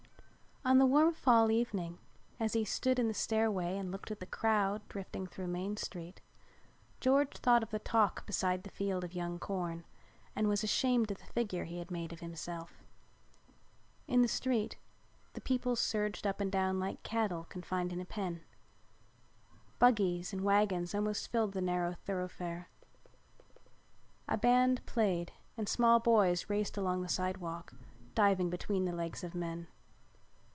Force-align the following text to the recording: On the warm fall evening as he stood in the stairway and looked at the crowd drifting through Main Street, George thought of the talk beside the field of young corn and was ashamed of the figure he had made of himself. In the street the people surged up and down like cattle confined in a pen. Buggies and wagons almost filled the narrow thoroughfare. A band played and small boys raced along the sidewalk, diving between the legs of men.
On 0.63 0.77
the 0.77 0.85
warm 0.85 1.15
fall 1.15 1.49
evening 1.49 1.97
as 2.39 2.53
he 2.53 2.63
stood 2.65 2.99
in 2.99 3.07
the 3.07 3.15
stairway 3.15 3.77
and 3.77 3.91
looked 3.91 4.11
at 4.11 4.19
the 4.19 4.27
crowd 4.27 4.87
drifting 4.89 5.25
through 5.25 5.47
Main 5.47 5.75
Street, 5.75 6.21
George 6.99 7.33
thought 7.39 7.63
of 7.63 7.71
the 7.71 7.79
talk 7.79 8.27
beside 8.27 8.61
the 8.61 8.69
field 8.69 9.03
of 9.03 9.15
young 9.15 9.39
corn 9.39 9.85
and 10.35 10.47
was 10.47 10.63
ashamed 10.63 11.09
of 11.09 11.17
the 11.17 11.25
figure 11.25 11.63
he 11.63 11.79
had 11.79 11.89
made 11.89 12.13
of 12.13 12.19
himself. 12.19 12.83
In 14.07 14.21
the 14.21 14.27
street 14.27 14.75
the 15.33 15.41
people 15.41 15.75
surged 15.75 16.27
up 16.27 16.39
and 16.39 16.51
down 16.51 16.79
like 16.79 17.01
cattle 17.01 17.45
confined 17.49 17.91
in 17.91 17.99
a 17.99 18.05
pen. 18.05 18.43
Buggies 19.79 20.31
and 20.31 20.41
wagons 20.43 20.93
almost 20.93 21.31
filled 21.31 21.53
the 21.53 21.61
narrow 21.61 21.93
thoroughfare. 21.93 22.69
A 24.27 24.37
band 24.37 24.85
played 24.85 25.31
and 25.57 25.67
small 25.67 25.99
boys 25.99 26.51
raced 26.51 26.77
along 26.77 27.01
the 27.01 27.09
sidewalk, 27.09 27.73
diving 28.13 28.51
between 28.51 28.85
the 28.85 28.93
legs 28.95 29.23
of 29.23 29.33
men. 29.33 29.65